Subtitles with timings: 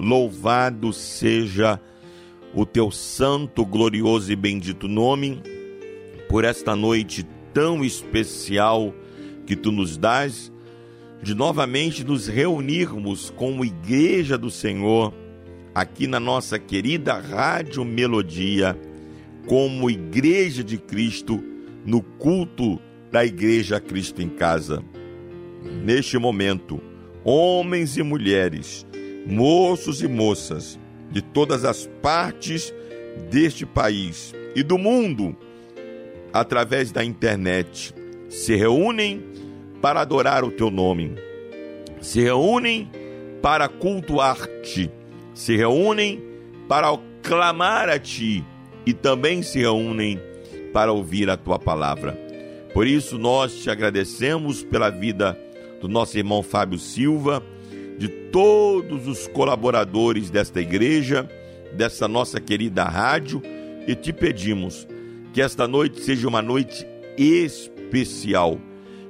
[0.00, 1.78] Louvado seja
[2.54, 5.42] o teu santo, glorioso e bendito nome
[6.26, 8.94] por esta noite tão especial
[9.44, 10.50] que tu nos dás,
[11.22, 15.12] de novamente nos reunirmos como Igreja do Senhor,
[15.74, 18.78] aqui na nossa querida Rádio Melodia,
[19.46, 21.44] como Igreja de Cristo,
[21.84, 22.80] no culto
[23.12, 24.82] da Igreja Cristo em Casa.
[25.84, 26.80] Neste momento,
[27.22, 28.86] homens e mulheres,
[29.26, 30.78] moços e moças
[31.10, 32.72] de todas as partes
[33.30, 35.36] deste país e do mundo,
[36.32, 37.94] através da internet,
[38.28, 39.22] se reúnem
[39.80, 41.14] para adorar o teu nome,
[42.00, 42.90] se reúnem
[43.42, 44.90] para cultuar-te,
[45.34, 46.22] se reúnem
[46.68, 48.44] para clamar a ti
[48.86, 50.20] e também se reúnem
[50.72, 52.18] para ouvir a tua palavra.
[52.72, 55.38] Por isso nós te agradecemos pela vida
[55.80, 57.42] do nosso irmão Fábio Silva
[58.00, 61.28] de todos os colaboradores desta igreja,
[61.74, 63.42] dessa nossa querida rádio,
[63.86, 64.88] e te pedimos
[65.34, 66.86] que esta noite seja uma noite
[67.18, 68.58] especial,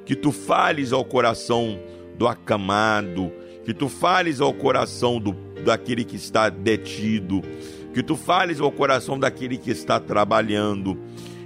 [0.04, 1.78] que tu fales ao coração
[2.18, 3.30] do acamado,
[3.64, 7.42] que tu fales ao coração do, daquele que está detido,
[7.94, 10.98] que tu fales ao coração daquele que está trabalhando,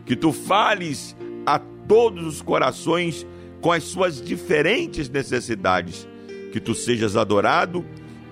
[0.07, 3.27] que tu fales a todos os corações
[3.61, 6.09] com as suas diferentes necessidades
[6.55, 7.85] que tu sejas adorado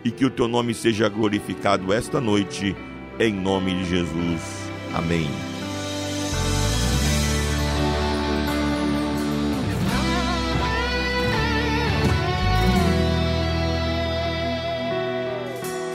[0.05, 2.77] e que o teu nome seja glorificado esta noite,
[3.19, 4.71] em nome de Jesus.
[4.95, 5.29] Amém.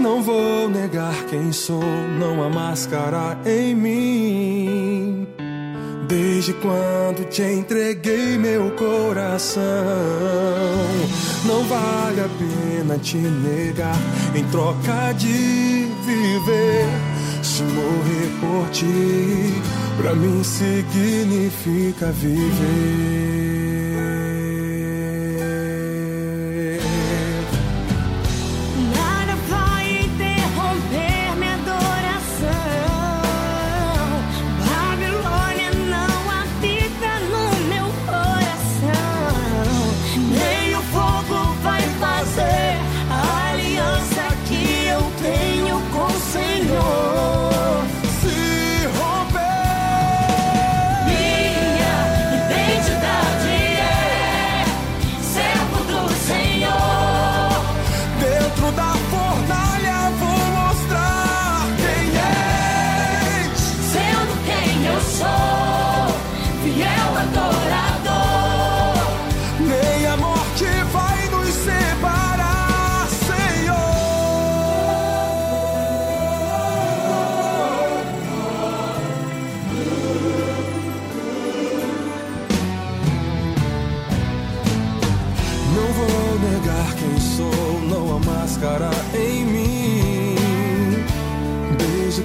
[0.02, 1.82] Não vou negar quem sou,
[2.20, 5.07] não há máscara em mim.
[6.38, 9.64] Desde quando te entreguei meu coração,
[11.46, 13.98] não vale a pena te negar
[14.36, 16.86] em troca de viver.
[17.42, 19.52] Se morrer por ti,
[20.00, 23.37] pra mim significa viver.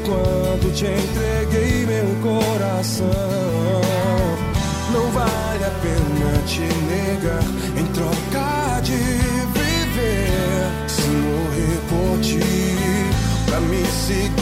[0.04, 3.10] Quando te entreguei meu coração,
[4.92, 7.44] não vale a pena te negar
[7.76, 10.88] em troca de viver.
[10.88, 12.40] Se morrer por ti,
[13.46, 14.41] pra mim significa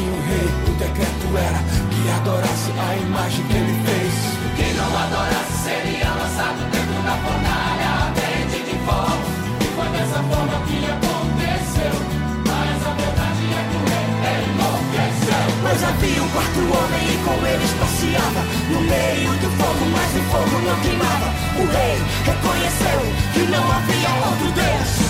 [0.00, 0.48] um rei.
[0.68, 1.60] O decreto era
[1.90, 4.14] que adorasse a imagem que ele fez.
[4.56, 9.26] Quem não adorasse seria lançado dentro da fornalha ardente de fogo.
[9.60, 11.94] E foi dessa forma que aconteceu.
[12.46, 15.44] Mas a verdade é que o rei enlouqueceu.
[15.62, 20.22] Pois havia um quarto homem e com eles passeava No meio do fogo, mas o
[20.30, 21.28] fogo não queimava
[21.58, 23.00] O rei reconheceu
[23.34, 25.07] que não havia outro Deus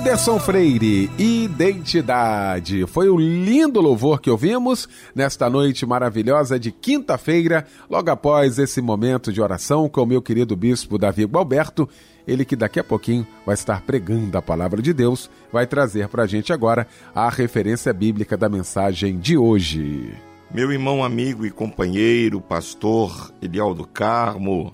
[0.00, 2.86] Anderson Freire, Identidade.
[2.86, 9.30] Foi o lindo louvor que ouvimos nesta noite maravilhosa de quinta-feira, logo após esse momento
[9.30, 11.86] de oração com o meu querido bispo Davi Gualberto,
[12.26, 16.22] ele que daqui a pouquinho vai estar pregando a palavra de Deus, vai trazer para
[16.22, 20.14] a gente agora a referência bíblica da mensagem de hoje.
[20.50, 24.72] Meu irmão, amigo e companheiro, pastor Elialdo Carmo,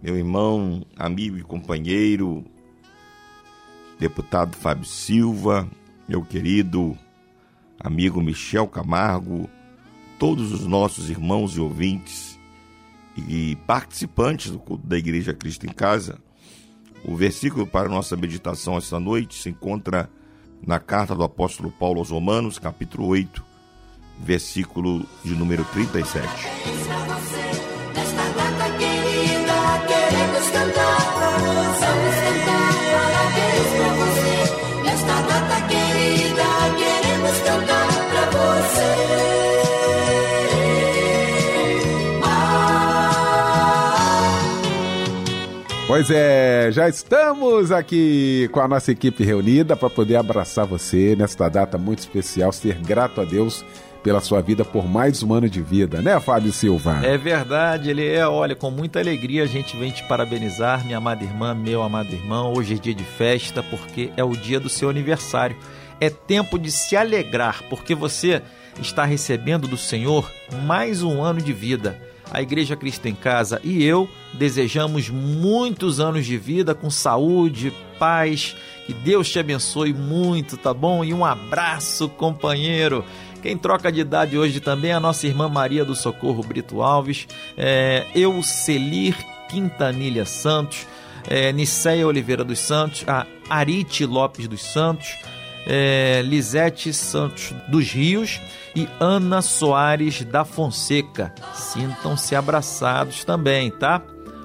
[0.00, 2.44] meu irmão, amigo e companheiro,
[4.04, 5.66] deputado Fábio Silva,
[6.06, 6.94] meu querido
[7.80, 9.48] amigo Michel Camargo,
[10.18, 12.38] todos os nossos irmãos e ouvintes
[13.16, 16.18] e participantes do culto da Igreja Cristo em Casa.
[17.02, 20.10] O versículo para nossa meditação esta noite se encontra
[20.66, 23.42] na carta do apóstolo Paulo aos Romanos, capítulo 8,
[24.20, 27.73] versículo de número 37.
[45.94, 51.48] Pois é, já estamos aqui com a nossa equipe reunida para poder abraçar você nesta
[51.48, 53.64] data muito especial, ser grato a Deus
[54.02, 56.98] pela sua vida por mais um ano de vida, né, Fábio Silva?
[57.04, 58.26] É verdade, ele é.
[58.26, 62.52] Olha, com muita alegria a gente vem te parabenizar, minha amada irmã, meu amado irmão.
[62.52, 65.56] Hoje é dia de festa porque é o dia do seu aniversário.
[66.00, 68.42] É tempo de se alegrar porque você
[68.80, 70.28] está recebendo do Senhor
[70.64, 71.96] mais um ano de vida.
[72.30, 78.56] A Igreja Cristo em Casa e eu desejamos muitos anos de vida com saúde, paz.
[78.86, 81.04] Que Deus te abençoe muito, tá bom?
[81.04, 83.04] E um abraço, companheiro.
[83.44, 87.28] Quem troca de idade hoje também é a nossa irmã Maria do Socorro Brito Alves,
[87.58, 89.14] é, eu Celir
[89.50, 90.86] Quintanilha Santos,
[91.28, 95.14] é, Niceia Oliveira dos Santos, a Arite Lopes dos Santos,
[95.66, 98.40] é, Lisete Santos dos Rios
[98.74, 101.32] e Ana Soares da Fonseca.
[101.54, 104.02] Sintam-se abraçados também, tá?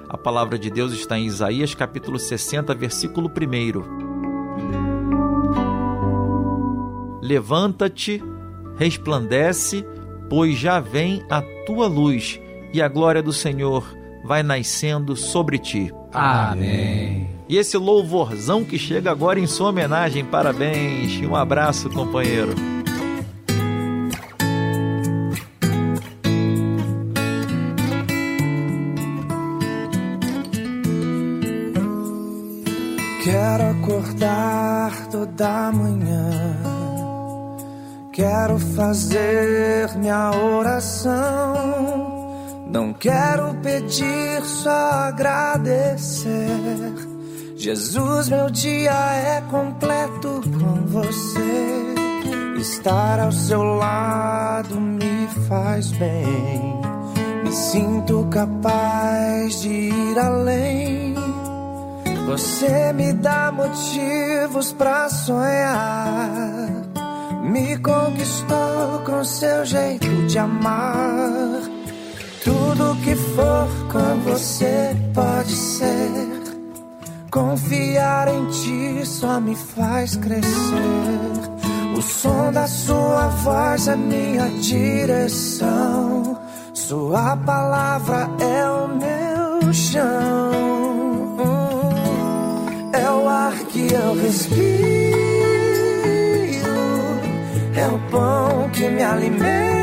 [0.08, 4.00] A palavra de Deus está em Isaías capítulo 60, versículo 1.
[7.22, 8.22] Levanta-te,
[8.76, 9.86] resplandece,
[10.28, 12.40] pois já vem a tua luz,
[12.72, 13.84] e a glória do Senhor
[14.24, 15.92] vai nascendo sobre ti.
[16.12, 17.28] Amém.
[17.48, 21.20] E esse louvorzão que chega agora em sua homenagem, parabéns.
[21.20, 22.54] Um abraço, companheiro.
[33.24, 36.56] Quero acordar toda manhã.
[38.12, 42.10] Quero fazer minha oração.
[42.66, 46.30] Não quero pedir, só agradecer.
[47.56, 51.94] Jesus, meu dia é completo com você.
[52.58, 56.80] Estar ao seu lado me faz bem.
[57.44, 61.14] Me sinto capaz de ir além.
[62.26, 66.68] Você me dá motivos pra sonhar.
[67.42, 71.79] Me conquistou com seu jeito de amar.
[72.44, 76.40] Tudo que for com você pode ser.
[77.30, 80.50] Confiar em ti só me faz crescer.
[81.96, 86.38] O som da sua voz é minha direção.
[86.72, 90.50] Sua palavra é o meu chão.
[92.92, 94.60] É o ar que eu respiro,
[97.76, 99.79] é o pão que me alimenta,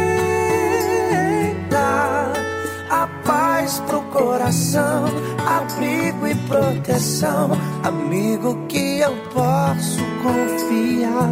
[2.89, 5.05] a paz pro coração,
[5.45, 7.51] abrigo e proteção,
[7.83, 11.29] amigo que eu posso confiar.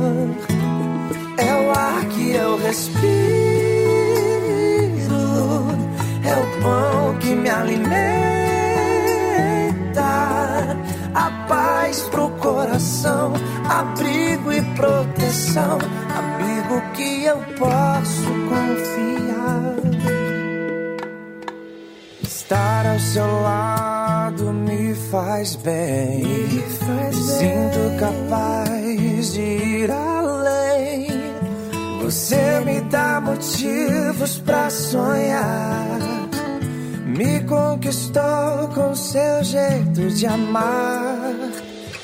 [1.38, 3.05] É o ar que eu respiro,
[6.24, 7.95] é o pão que me alimenta
[11.13, 13.33] a paz pro coração,
[13.69, 15.77] abrigo e proteção,
[16.17, 19.25] amigo que eu posso confiar.
[22.46, 31.08] Estar ao seu lado me faz bem, me faz sinto capaz de ir além.
[32.04, 35.98] Você me dá motivos pra sonhar.
[37.08, 41.34] Me conquistou com seu jeito de amar.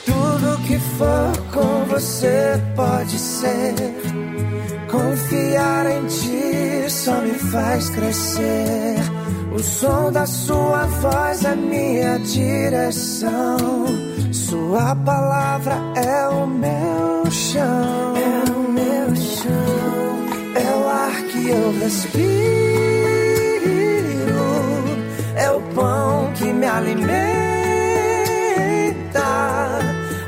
[0.07, 3.75] Tudo que for com você pode ser.
[4.89, 9.10] Confiar em ti só me faz crescer.
[9.51, 13.57] O som da sua voz é minha direção.
[14.31, 18.13] Sua palavra é o meu chão.
[18.15, 20.25] É o meu chão.
[20.55, 22.81] É o ar que eu respiro
[25.41, 27.11] é o pão que me alimenta,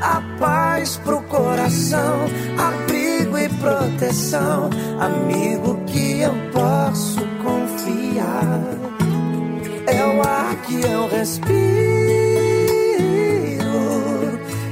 [0.00, 2.26] a paz pro coração,
[2.58, 8.83] abrigo e proteção, amigo que eu posso confiar.
[10.66, 11.54] Que eu respiro,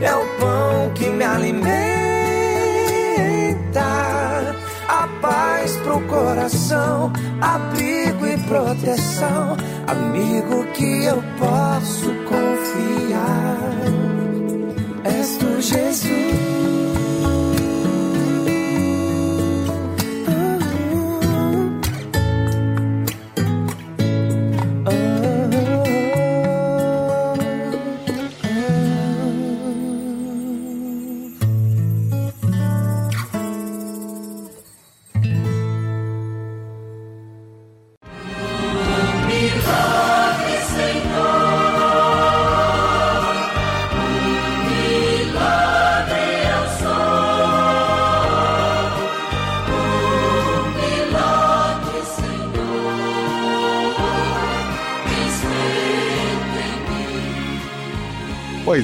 [0.00, 1.72] é o pão que me alimenta,
[4.88, 9.56] a paz pro coração, abrigo e proteção,
[9.86, 13.58] amigo que eu posso confiar.
[15.04, 16.51] És tu, Jesus.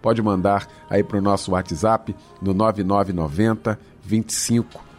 [0.00, 4.94] pode mandar aí para o nosso WhatsApp no 9990 25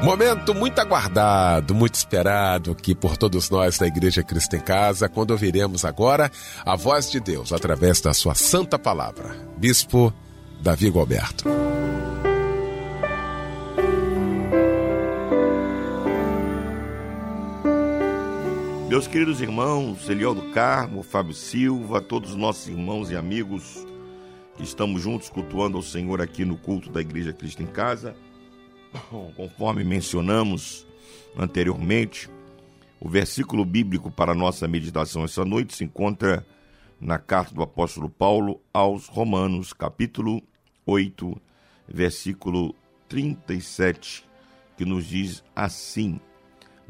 [0.04, 5.30] Momento muito aguardado, muito esperado aqui por todos nós da Igreja Cristo em Casa, quando
[5.30, 6.30] ouviremos agora
[6.62, 9.34] a voz de Deus através da sua santa palavra.
[9.56, 10.12] Bispo
[10.60, 11.44] Davi Gilberto.
[18.90, 23.86] Meus queridos irmãos, Eliel do Carmo, Fábio Silva, todos os nossos irmãos e amigos
[24.54, 28.14] que estamos juntos cultuando ao Senhor aqui no culto da Igreja Cristo em Casa.
[29.36, 30.86] Conforme mencionamos
[31.36, 32.28] anteriormente,
[33.00, 36.46] o versículo bíblico para nossa meditação essa noite se encontra
[37.00, 40.42] na carta do apóstolo Paulo aos Romanos, capítulo
[40.86, 41.36] 8,
[41.88, 42.74] versículo
[43.08, 44.24] 37,
[44.76, 46.20] que nos diz assim: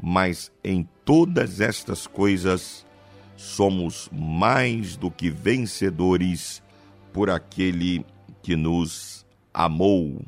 [0.01, 2.85] Mas em todas estas coisas
[3.35, 6.63] somos mais do que vencedores
[7.11, 8.05] por aquele
[8.41, 10.23] que nos amou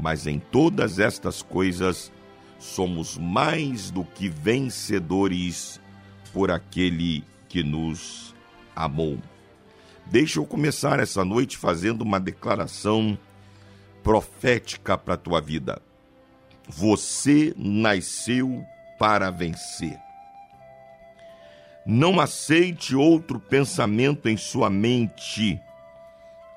[0.00, 2.12] mas em todas estas coisas
[2.58, 5.80] somos mais do que vencedores
[6.32, 8.34] por aquele que nos
[8.74, 9.18] amou.
[10.06, 13.18] Deixa eu começar essa noite fazendo uma declaração
[14.02, 15.82] profética para a tua vida.
[16.66, 18.64] Você nasceu
[18.98, 19.98] para vencer.
[21.86, 25.60] Não aceite outro pensamento em sua mente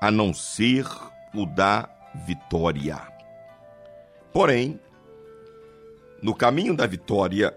[0.00, 0.86] a não ser
[1.34, 1.88] o da
[2.26, 3.11] vitória.
[4.32, 4.80] Porém,
[6.22, 7.56] no caminho da vitória,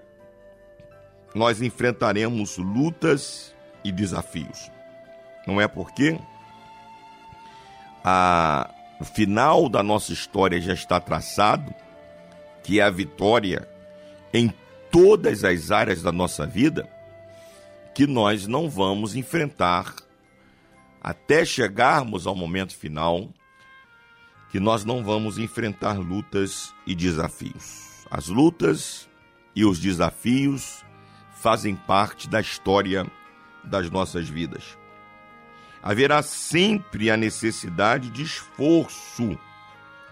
[1.34, 4.72] nós enfrentaremos lutas e desafios.
[5.46, 6.20] Não é porque
[8.04, 11.74] a, o final da nossa história já está traçado,
[12.64, 13.68] que é a vitória
[14.34, 14.52] em
[14.92, 16.90] todas as áreas da nossa vida,
[17.94, 19.96] que nós não vamos enfrentar
[21.02, 23.30] até chegarmos ao momento final
[24.50, 28.06] que nós não vamos enfrentar lutas e desafios.
[28.10, 29.10] As lutas
[29.56, 30.84] e os desafios
[31.42, 33.06] fazem parte da história
[33.64, 34.78] das nossas vidas.
[35.82, 39.38] Haverá sempre a necessidade de esforço,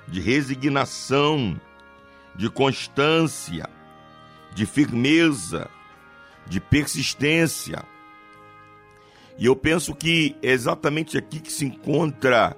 [0.07, 1.59] de resignação,
[2.35, 3.69] de constância,
[4.53, 5.69] de firmeza,
[6.45, 7.83] de persistência.
[9.37, 12.55] E eu penso que é exatamente aqui que se encontra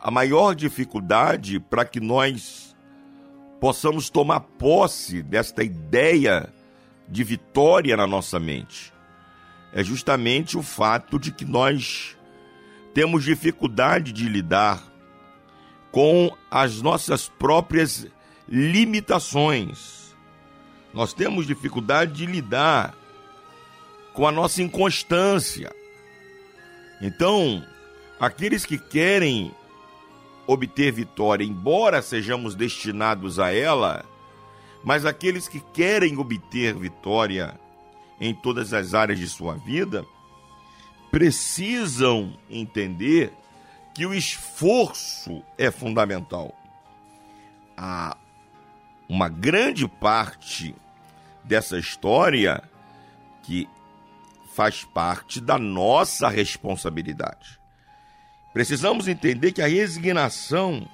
[0.00, 2.76] a maior dificuldade para que nós
[3.60, 6.48] possamos tomar posse desta ideia
[7.08, 8.92] de vitória na nossa mente
[9.72, 12.16] é justamente o fato de que nós
[12.92, 14.82] temos dificuldade de lidar
[15.92, 18.06] com as nossas próprias
[18.48, 20.16] limitações.
[20.92, 22.94] Nós temos dificuldade de lidar
[24.12, 25.72] com a nossa inconstância.
[27.00, 27.64] Então,
[28.18, 29.54] aqueles que querem
[30.52, 34.04] obter vitória, embora sejamos destinados a ela,
[34.82, 37.58] mas aqueles que querem obter vitória
[38.20, 40.04] em todas as áreas de sua vida
[41.08, 43.32] precisam entender
[43.94, 46.52] que o esforço é fundamental.
[47.76, 48.16] Há
[49.08, 50.74] uma grande parte
[51.44, 52.60] dessa história
[53.44, 53.68] que
[54.52, 57.59] faz parte da nossa responsabilidade.
[58.52, 60.88] Precisamos entender que a resignação,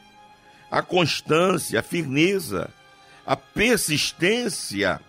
[0.71, 2.71] a constância, a firmeza,
[3.25, 5.01] a persistência,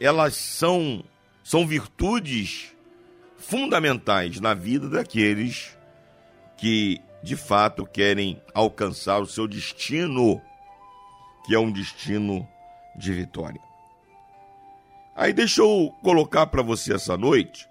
[0.00, 1.04] elas são,
[1.44, 2.72] são virtudes
[3.38, 5.76] fundamentais na vida daqueles
[6.56, 10.40] que de fato querem alcançar o seu destino,
[11.44, 12.48] que é um destino
[12.96, 13.60] de vitória.
[15.14, 17.68] Aí deixa eu colocar para você essa noite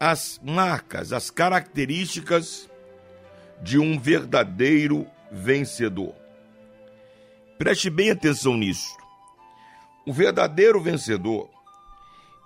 [0.00, 2.70] as marcas, as características
[3.60, 6.14] de um verdadeiro vencedor.
[7.58, 8.96] Preste bem atenção nisso.
[10.06, 11.50] O verdadeiro vencedor,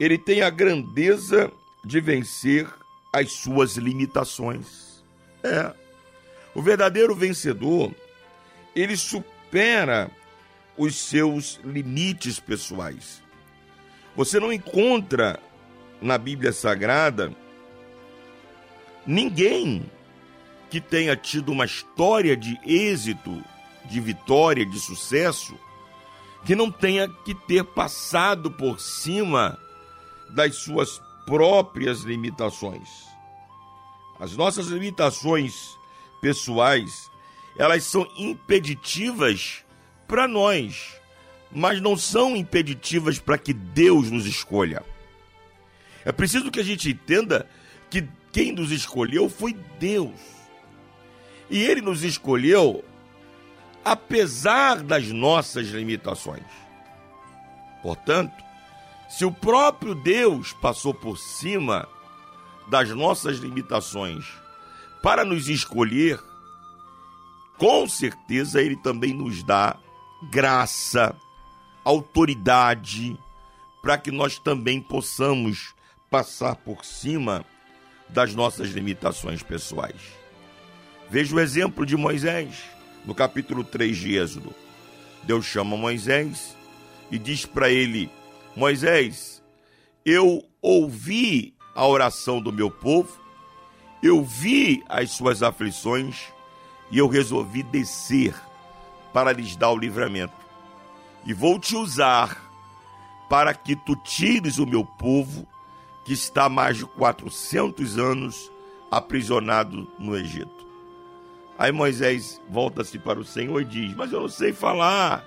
[0.01, 1.53] ele tem a grandeza
[1.85, 2.69] de vencer
[3.13, 5.05] as suas limitações.
[5.41, 5.73] É.
[6.53, 7.95] O verdadeiro vencedor,
[8.75, 10.11] ele supera
[10.77, 13.23] os seus limites pessoais.
[14.17, 15.39] Você não encontra
[16.03, 17.33] na Bíblia Sagrada
[19.07, 19.91] ninguém
[20.71, 23.43] que tenha tido uma história de êxito,
[23.85, 25.59] de vitória, de sucesso,
[26.45, 29.59] que não tenha que ter passado por cima
[30.31, 32.89] das suas próprias limitações.
[34.19, 35.77] As nossas limitações
[36.21, 37.11] pessoais,
[37.59, 39.65] elas são impeditivas
[40.07, 40.95] para nós,
[41.51, 44.83] mas não são impeditivas para que Deus nos escolha.
[46.05, 47.49] É preciso que a gente entenda
[47.95, 50.19] que quem nos escolheu foi Deus.
[51.49, 52.85] E ele nos escolheu
[53.85, 56.43] apesar das nossas limitações.
[57.83, 58.35] Portanto,
[59.09, 61.87] se o próprio Deus passou por cima
[62.67, 64.27] das nossas limitações
[65.01, 66.19] para nos escolher,
[67.59, 69.77] com certeza ele também nos dá
[70.33, 71.15] graça,
[71.85, 73.17] autoridade,
[73.81, 75.75] para que nós também possamos
[76.11, 77.45] passar por cima
[78.09, 80.01] das nossas limitações pessoais.
[81.11, 82.63] Veja o exemplo de Moisés,
[83.05, 84.55] no capítulo 3 de Êxodo.
[85.23, 86.57] Deus chama Moisés
[87.11, 88.11] e diz para ele:
[88.57, 89.43] Moisés,
[90.05, 93.21] eu ouvi a oração do meu povo,
[94.03, 96.33] eu vi as suas aflições
[96.91, 98.35] e eu resolvi descer
[99.13, 100.35] para lhes dar o livramento.
[101.25, 102.43] E vou te usar
[103.29, 105.47] para que tu tires o meu povo
[106.05, 108.53] que está há mais de 400 anos
[108.91, 110.65] aprisionado no Egito.
[111.59, 115.25] Aí Moisés volta-se para o Senhor e diz: Mas eu não sei falar,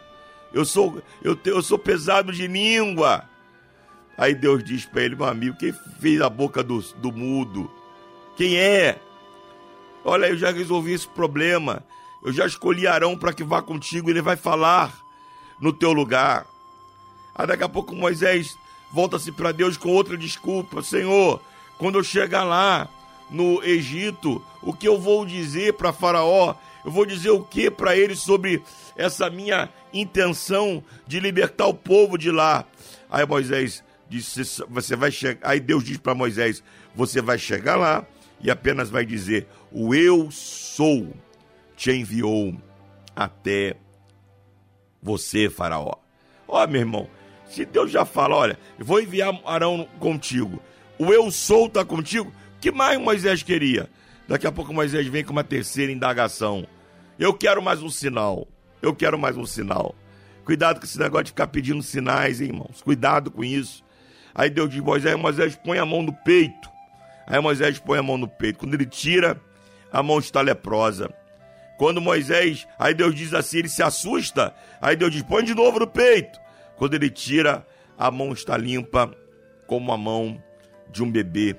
[0.53, 3.27] eu sou, eu, eu sou pesado de língua.
[4.17, 7.71] Aí Deus diz para ele, meu amigo, quem fez a boca do, do mudo?
[8.35, 8.99] Quem é?
[10.03, 11.83] Olha, eu já resolvi esse problema.
[12.23, 14.91] Eu já escolhi Arão para que vá contigo, ele vai falar
[15.59, 16.47] no teu lugar.
[17.35, 18.57] Aí daqui a pouco Moisés
[18.91, 21.41] volta-se para Deus com outra desculpa: Senhor,
[21.77, 22.87] quando eu chegar lá
[23.29, 26.55] no Egito, o que eu vou dizer para Faraó?
[26.85, 28.63] Eu vou dizer o que para ele sobre
[28.95, 32.65] essa minha intenção de libertar o povo de lá?
[33.09, 35.49] Aí Moisés disse: Você vai chegar.
[35.49, 36.63] Aí Deus diz para Moisés:
[36.95, 38.05] Você vai chegar lá
[38.39, 41.13] e apenas vai dizer: O eu sou
[41.75, 42.55] te enviou
[43.15, 43.75] até
[45.01, 45.95] você, Faraó.
[46.47, 47.09] Ó, meu irmão,
[47.49, 50.61] se Deus já fala, olha, vou enviar Arão contigo,
[50.97, 53.89] o eu sou está contigo, o que mais Moisés queria?
[54.27, 56.67] Daqui a pouco Moisés vem com uma terceira indagação.
[57.17, 58.47] Eu quero mais um sinal.
[58.81, 59.95] Eu quero mais um sinal.
[60.43, 62.81] Cuidado com esse negócio de ficar pedindo sinais, hein, irmãos.
[62.81, 63.83] Cuidado com isso.
[64.35, 66.69] Aí Deus diz: Moisés, Moisés põe a mão no peito.
[67.25, 68.59] Aí Moisés põe a mão no peito.
[68.59, 69.39] Quando ele tira,
[69.91, 71.09] a mão está leprosa.
[71.77, 74.53] Quando Moisés, aí Deus diz assim, ele se assusta.
[74.81, 76.39] Aí Deus diz: põe de novo no peito.
[76.77, 77.65] Quando ele tira,
[77.97, 79.13] a mão está limpa
[79.65, 80.41] como a mão
[80.91, 81.55] de um bebê.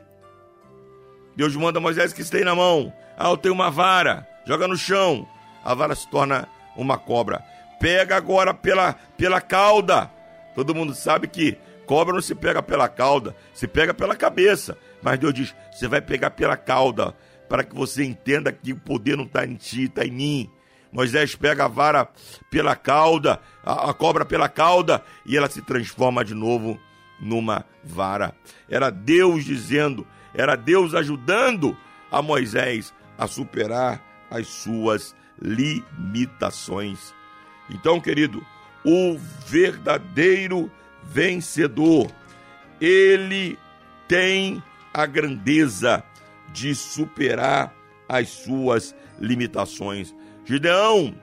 [1.36, 2.92] Deus manda Moisés que esteja na mão.
[3.16, 4.26] Ah, eu tenho uma vara.
[4.46, 5.28] Joga no chão.
[5.64, 7.44] A vara se torna uma cobra.
[7.78, 10.10] Pega agora pela, pela cauda.
[10.54, 14.76] Todo mundo sabe que cobra não se pega pela cauda, se pega pela cabeça.
[15.02, 17.14] Mas Deus diz: você vai pegar pela cauda,
[17.48, 20.50] para que você entenda que o poder não está em ti, está em mim.
[20.92, 22.08] Moisés pega a vara
[22.50, 26.78] pela cauda, a, a cobra pela cauda, e ela se transforma de novo
[27.20, 28.34] numa vara.
[28.68, 31.76] Era Deus dizendo, era Deus ajudando
[32.10, 37.14] a Moisés a superar as suas limitações.
[37.70, 38.44] Então, querido,
[38.84, 40.70] o verdadeiro
[41.02, 42.10] vencedor,
[42.80, 43.58] ele
[44.06, 46.02] tem a grandeza
[46.52, 47.74] de superar
[48.08, 50.14] as suas limitações.
[50.48, 51.14] Gideão,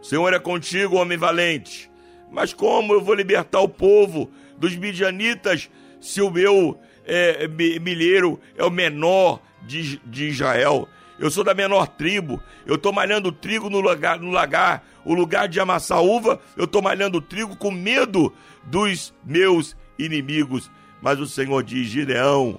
[0.00, 1.90] Senhor é contigo, homem valente.
[2.32, 5.68] Mas como eu vou libertar o povo dos midianitas
[6.00, 10.88] se o meu é, milheiro é o menor de, de Israel?
[11.18, 12.42] Eu sou da menor tribo.
[12.64, 16.40] Eu estou malhando trigo no lagar, no lagar, o lugar de amassar uva.
[16.56, 18.32] Eu estou malhando trigo com medo
[18.64, 20.70] dos meus inimigos.
[21.02, 22.58] Mas o Senhor diz: Gideão,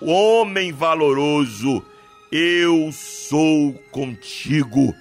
[0.00, 1.84] homem valoroso,
[2.30, 4.94] eu sou contigo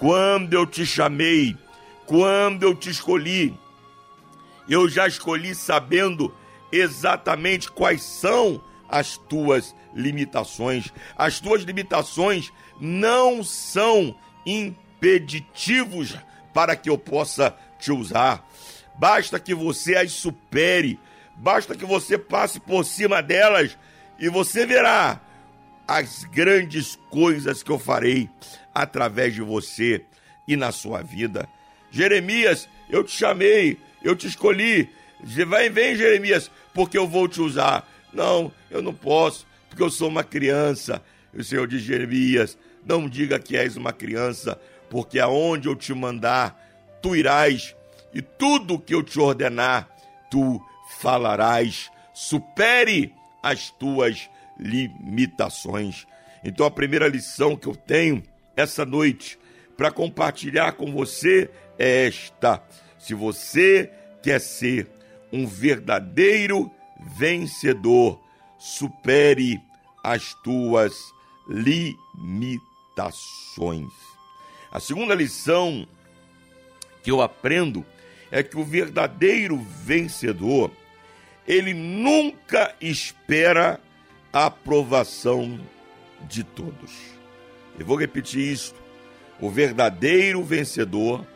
[0.00, 1.54] quando eu te chamei,
[2.06, 3.54] quando eu te escolhi,
[4.66, 6.34] eu já escolhi sabendo
[6.72, 10.90] exatamente quais são as tuas limitações.
[11.18, 16.16] As tuas limitações não são impeditivos
[16.54, 18.48] para que eu possa te usar.
[18.98, 20.98] Basta que você as supere,
[21.36, 23.76] basta que você passe por cima delas
[24.18, 25.20] e você verá
[25.90, 28.30] as grandes coisas que eu farei
[28.72, 30.04] através de você
[30.46, 31.48] e na sua vida.
[31.90, 34.88] Jeremias, eu te chamei, eu te escolhi.
[35.48, 37.90] Vai, vem, Jeremias, porque eu vou te usar.
[38.12, 41.02] Não, eu não posso, porque eu sou uma criança.
[41.34, 46.56] O Senhor diz, Jeremias, não diga que és uma criança, porque aonde eu te mandar,
[47.02, 47.74] tu irás,
[48.14, 49.88] e tudo que eu te ordenar,
[50.30, 50.64] tu
[51.00, 51.90] falarás.
[52.14, 56.06] Supere as tuas limitações.
[56.44, 58.22] Então, a primeira lição que eu tenho
[58.56, 59.38] essa noite
[59.76, 62.62] para compartilhar com você é esta:
[62.98, 63.90] se você
[64.22, 64.86] quer ser
[65.32, 66.70] um verdadeiro
[67.16, 68.20] vencedor,
[68.58, 69.58] supere
[70.04, 70.94] as tuas
[71.48, 72.70] limitações.
[74.70, 75.88] A segunda lição
[77.02, 77.84] que eu aprendo
[78.30, 80.70] é que o verdadeiro vencedor,
[81.46, 83.80] ele nunca espera
[84.32, 85.60] aprovação
[86.22, 86.92] de todos.
[87.78, 88.80] Eu vou repetir isto.
[89.40, 91.26] O verdadeiro vencedor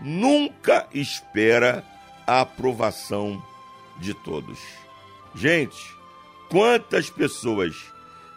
[0.00, 1.84] nunca espera
[2.26, 3.42] a aprovação
[3.98, 4.58] de todos.
[5.34, 5.76] Gente,
[6.48, 7.76] quantas pessoas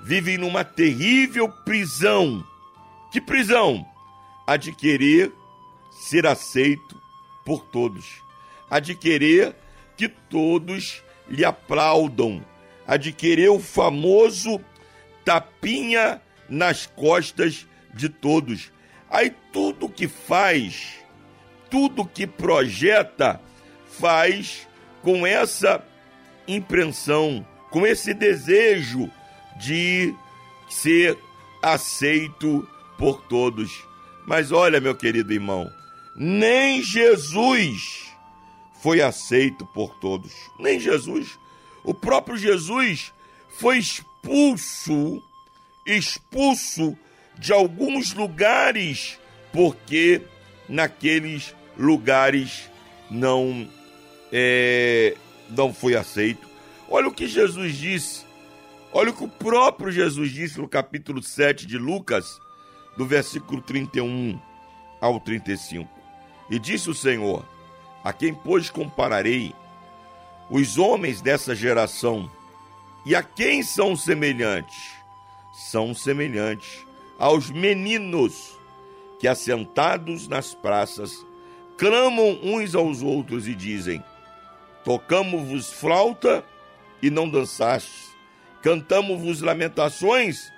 [0.01, 2.45] vivem numa terrível prisão?
[3.11, 3.85] Que prisão?
[4.45, 5.31] A de querer
[5.91, 7.01] ser aceito
[7.43, 8.21] por todos,
[8.69, 9.55] a de querer
[9.97, 12.43] que todos lhe aplaudam,
[12.89, 14.59] a de querer o famoso
[15.23, 18.71] tapinha nas costas de todos.
[19.07, 20.95] Aí tudo que faz,
[21.69, 23.39] tudo que projeta,
[23.85, 24.67] faz
[25.03, 25.85] com essa
[26.47, 29.07] impressão, com esse desejo
[29.59, 30.11] de
[30.67, 31.15] ser
[31.61, 33.85] aceito por todos.
[34.25, 35.71] Mas olha, meu querido irmão,
[36.15, 38.11] nem Jesus
[38.81, 40.33] foi aceito por todos.
[40.57, 41.37] Nem Jesus.
[41.83, 43.13] O próprio Jesus
[43.49, 45.23] foi expulso,
[45.85, 46.97] expulso
[47.37, 49.17] de alguns lugares,
[49.51, 50.21] porque
[50.67, 52.69] naqueles lugares
[53.09, 53.67] não
[54.31, 55.15] é,
[55.49, 56.47] não foi aceito.
[56.89, 58.25] Olha o que Jesus disse.
[58.91, 62.39] Olha o que o próprio Jesus disse no capítulo 7 de Lucas,
[62.97, 64.39] do versículo 31
[64.99, 65.89] ao 35.
[66.49, 67.45] E disse o Senhor:
[68.03, 69.53] A quem, pois, compararei
[70.49, 72.29] os homens dessa geração?
[73.05, 74.93] E a quem são semelhantes?
[75.53, 76.85] São semelhantes
[77.17, 78.57] aos meninos
[79.19, 81.25] que, assentados nas praças,
[81.77, 84.03] clamam uns aos outros e dizem:
[84.83, 86.43] Tocamos-vos flauta
[87.01, 88.09] e não dançastes,
[88.61, 90.51] cantamos-vos lamentações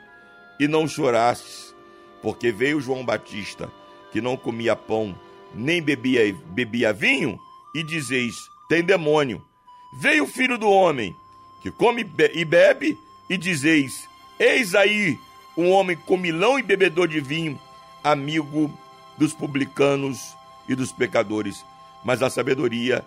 [0.60, 1.76] e não chorastes,
[2.22, 3.72] porque veio João Batista,
[4.12, 5.18] que não comia pão,
[5.54, 7.40] nem bebia, bebia vinho,
[7.74, 8.36] e dizeis:
[8.70, 9.44] Tem demônio.
[9.92, 11.16] Veio o filho do homem,
[11.62, 12.98] que come e bebe,
[13.30, 14.08] e dizeis:
[14.40, 15.18] Eis aí
[15.58, 17.60] um homem comilão e bebedor de vinho,
[18.04, 18.72] amigo
[19.18, 20.36] dos publicanos
[20.68, 21.66] e dos pecadores.
[22.04, 23.06] Mas a sabedoria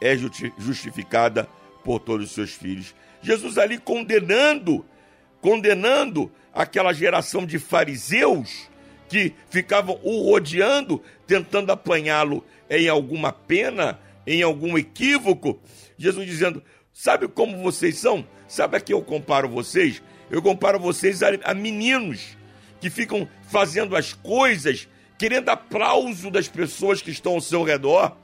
[0.00, 0.16] é
[0.58, 1.48] justificada
[1.82, 2.94] por todos os seus filhos.
[3.22, 4.84] Jesus ali condenando,
[5.40, 8.68] condenando aquela geração de fariseus
[9.08, 15.58] que ficavam o rodeando, tentando apanhá-lo em alguma pena, em algum equívoco.
[15.96, 18.26] Jesus dizendo: Sabe como vocês são?
[18.48, 20.02] Sabe a que eu comparo vocês?
[20.30, 22.36] Eu comparo vocês a, a meninos
[22.80, 28.16] que ficam fazendo as coisas, querendo aplauso das pessoas que estão ao seu redor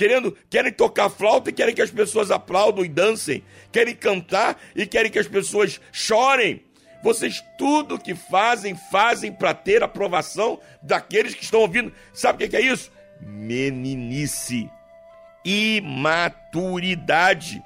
[0.00, 4.86] querendo, querem tocar flauta e querem que as pessoas aplaudam e dancem, querem cantar e
[4.86, 6.64] querem que as pessoas chorem.
[7.02, 11.92] Vocês tudo que fazem, fazem para ter aprovação daqueles que estão ouvindo.
[12.14, 12.90] Sabe o que é isso?
[13.20, 14.70] Meninice,
[15.44, 17.62] imaturidade.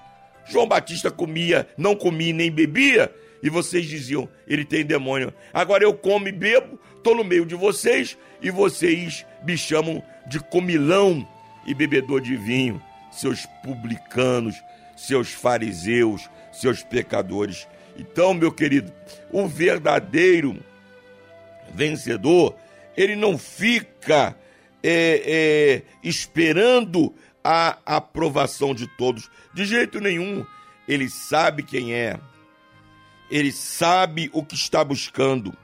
[0.47, 5.33] João Batista comia, não comia nem bebia, e vocês diziam, ele tem demônio.
[5.53, 10.41] Agora eu como e bebo, estou no meio de vocês, e vocês me chamam de
[10.41, 11.27] comilão
[11.67, 14.55] e bebedor de vinho, seus publicanos,
[14.97, 17.67] seus fariseus, seus pecadores.
[17.97, 18.93] Então, meu querido,
[19.31, 20.59] o verdadeiro
[21.73, 22.57] vencedor,
[22.97, 24.37] ele não fica
[24.83, 30.45] é, é, esperando a aprovação de todos, de jeito nenhum.
[30.89, 32.19] Ele sabe quem é,
[33.31, 35.55] ele sabe o que está buscando,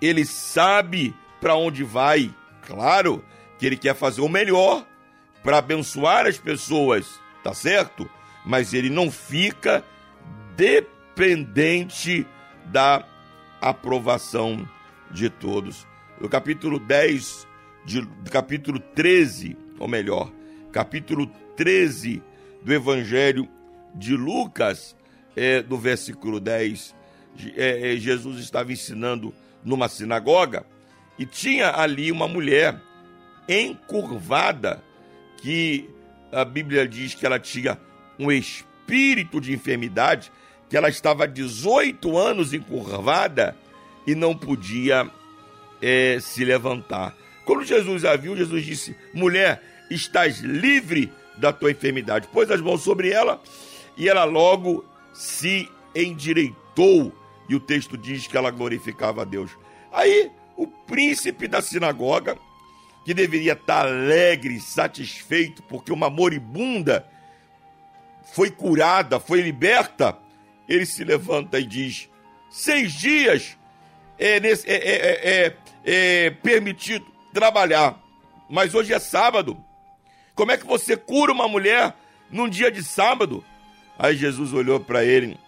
[0.00, 2.34] ele sabe para onde vai.
[2.62, 3.24] Claro
[3.58, 4.86] que ele quer fazer o melhor
[5.42, 8.08] para abençoar as pessoas, tá certo?
[8.44, 9.84] Mas ele não fica
[10.56, 12.26] dependente
[12.66, 13.04] da
[13.60, 14.68] aprovação
[15.10, 15.86] de todos.
[16.20, 17.46] No capítulo 10,
[17.84, 20.30] de, capítulo 13, ou melhor,
[20.72, 22.22] capítulo 13
[22.62, 23.46] do Evangelho
[23.94, 24.96] de Lucas,
[25.36, 26.94] é, do versículo 10,
[27.56, 30.64] é, é, Jesus estava ensinando numa sinagoga
[31.18, 32.80] e tinha ali uma mulher
[33.48, 34.82] encurvada
[35.36, 35.88] que
[36.32, 37.78] a Bíblia diz que ela tinha
[38.18, 40.32] um espírito de enfermidade,
[40.68, 43.56] que ela estava 18 anos encurvada,
[44.06, 45.08] e não podia
[45.80, 47.14] é, se levantar.
[47.44, 49.62] Quando Jesus a viu, Jesus disse: Mulher,
[49.94, 52.28] estás livre da tua enfermidade.
[52.28, 53.40] Pôs as mãos sobre ela
[53.96, 57.12] e ela logo se endireitou.
[57.48, 59.50] E o texto diz que ela glorificava a Deus.
[59.92, 62.38] Aí, o príncipe da sinagoga,
[63.04, 67.06] que deveria estar alegre, satisfeito, porque uma moribunda
[68.32, 70.16] foi curada, foi liberta,
[70.68, 72.08] ele se levanta e diz:
[72.48, 73.58] seis dias
[74.18, 78.00] é, nesse, é, é, é, é permitido trabalhar,
[78.48, 79.62] mas hoje é sábado.
[80.34, 81.94] Como é que você cura uma mulher
[82.30, 83.44] num dia de sábado?
[83.98, 85.38] Aí Jesus olhou para ele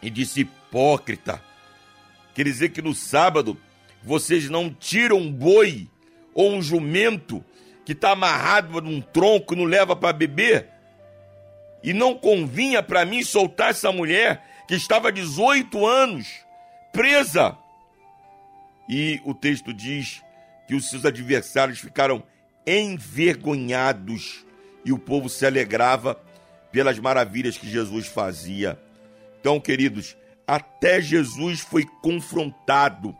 [0.00, 1.42] e disse: Hipócrita,
[2.34, 3.58] quer dizer que no sábado
[4.02, 5.88] vocês não tiram um boi
[6.32, 7.44] ou um jumento
[7.84, 10.68] que está amarrado num tronco e não leva para beber?
[11.82, 16.28] E não convinha para mim soltar essa mulher que estava 18 anos
[16.92, 17.56] presa.
[18.88, 20.22] E o texto diz
[20.66, 22.22] que os seus adversários ficaram
[22.66, 24.44] envergonhados
[24.84, 26.20] e o povo se alegrava
[26.72, 28.80] pelas maravilhas que Jesus fazia.
[29.40, 33.16] Então, queridos, até Jesus foi confrontado,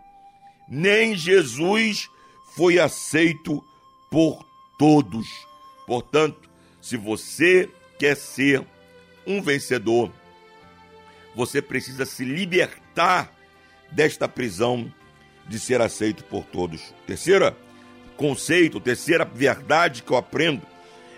[0.69, 2.09] nem Jesus
[2.57, 3.65] foi aceito
[4.11, 4.45] por
[4.79, 5.27] todos.
[5.87, 6.49] Portanto,
[6.81, 8.65] se você quer ser
[9.27, 10.13] um vencedor,
[11.35, 13.33] você precisa se libertar
[13.91, 14.93] desta prisão
[15.49, 16.95] de ser aceito por todos.
[17.07, 17.57] Terceira
[18.17, 20.63] conceito, terceira verdade que eu aprendo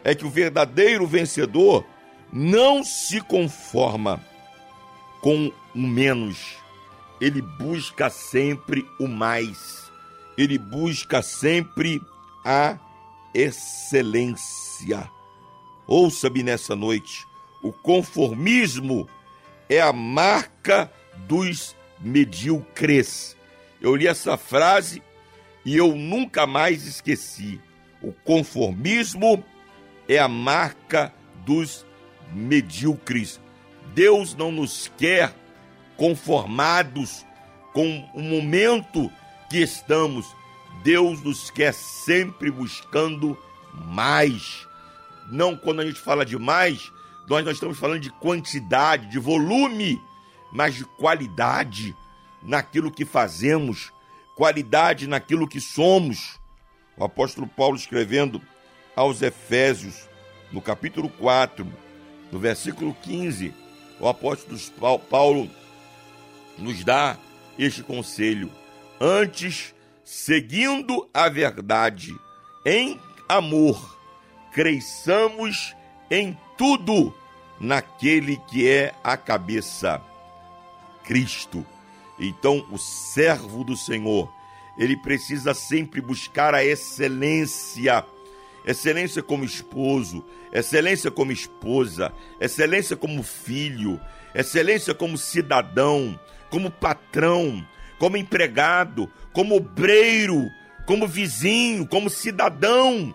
[0.04, 1.84] é que o verdadeiro vencedor
[2.32, 4.20] não se conforma
[5.20, 6.56] com o menos.
[7.20, 9.90] Ele busca sempre o mais.
[10.36, 12.00] Ele busca sempre
[12.44, 12.78] a
[13.34, 15.10] excelência.
[15.86, 17.26] Ouça-me nessa noite.
[17.62, 19.08] O conformismo
[19.68, 20.90] é a marca
[21.26, 23.36] dos medíocres.
[23.80, 25.02] Eu li essa frase
[25.64, 27.60] e eu nunca mais esqueci.
[28.00, 29.44] O conformismo
[30.08, 31.12] é a marca
[31.44, 31.84] dos
[32.32, 33.40] medíocres.
[33.94, 35.34] Deus não nos quer
[35.96, 37.26] conformados
[37.72, 39.10] com o momento
[39.50, 40.26] que estamos.
[40.82, 43.36] Deus nos quer sempre buscando
[43.74, 44.66] mais.
[45.30, 46.90] Não quando a gente fala de mais,
[47.28, 50.00] nós, nós estamos falando de quantidade, de volume,
[50.52, 51.94] mas de qualidade
[52.42, 53.92] naquilo que fazemos,
[54.38, 56.38] qualidade naquilo que somos.
[56.96, 58.40] O apóstolo Paulo escrevendo
[58.94, 60.08] aos Efésios,
[60.52, 61.66] no capítulo 4,
[62.30, 63.52] no versículo 15,
[63.98, 64.58] o apóstolo
[65.10, 65.50] Paulo
[66.56, 67.18] nos dá
[67.58, 68.50] este conselho:
[69.00, 69.74] antes,
[70.04, 72.14] seguindo a verdade
[72.64, 73.98] em amor,
[74.52, 75.74] cresçamos
[76.08, 77.12] em tudo
[77.60, 80.00] naquele que é a cabeça,
[81.02, 81.66] Cristo.
[82.18, 84.32] Então, o servo do Senhor,
[84.76, 88.04] ele precisa sempre buscar a excelência.
[88.64, 93.98] Excelência como esposo, excelência como esposa, excelência como filho,
[94.34, 96.18] excelência como cidadão,
[96.50, 97.66] como patrão,
[97.98, 100.50] como empregado, como obreiro,
[100.86, 103.14] como vizinho, como cidadão.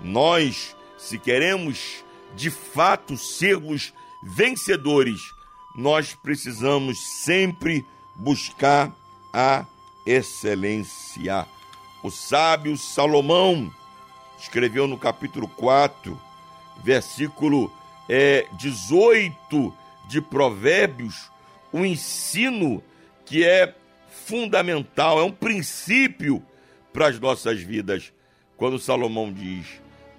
[0.00, 2.04] Nós, se queremos
[2.34, 5.20] de fato sermos vencedores,
[5.74, 7.84] nós precisamos sempre
[8.16, 8.92] buscar
[9.32, 9.66] a
[10.06, 11.46] excelência.
[12.02, 13.72] O sábio Salomão
[14.38, 16.20] escreveu no capítulo 4,
[16.82, 17.72] versículo
[18.08, 19.74] é, 18
[20.08, 21.30] de Provérbios,
[21.72, 22.82] um ensino
[23.24, 23.74] que é
[24.08, 26.42] fundamental, é um princípio
[26.92, 28.12] para as nossas vidas.
[28.56, 29.66] Quando Salomão diz: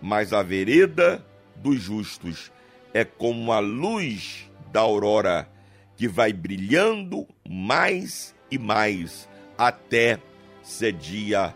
[0.01, 2.51] Mas a vereda dos justos
[2.93, 5.49] é como a luz da aurora
[5.97, 10.19] que vai brilhando mais e mais até
[10.61, 11.53] ser dia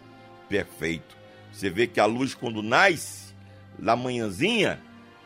[0.49, 1.15] perfeito.
[1.51, 3.33] Você vê que a luz quando nasce,
[3.77, 4.81] na manhãzinha,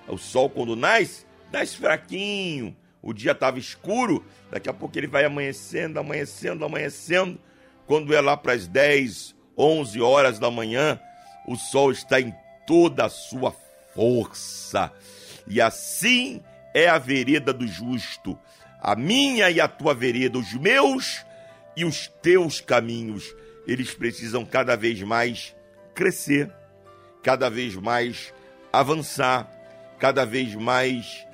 [0.08, 5.24] o sol quando nasce, nasce fraquinho, o dia estava escuro, daqui a pouco ele vai
[5.24, 7.40] amanhecendo, amanhecendo, amanhecendo.
[7.88, 11.00] Quando é lá para as 10, 11 horas da manhã,
[11.48, 12.34] o sol está em
[12.68, 13.56] toda a sua
[13.94, 14.92] força.
[15.48, 16.42] E assim
[16.74, 18.38] é a vereda do justo,
[18.82, 21.26] a minha e a tua vereda, os meus
[21.76, 23.36] e os teus caminhos.
[23.68, 25.56] Eles precisam cada vez mais
[25.94, 26.52] crescer,
[27.24, 28.34] cada vez mais
[28.72, 29.50] avançar,
[30.00, 31.26] cada vez mais